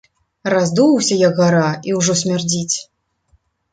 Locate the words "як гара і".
1.27-1.95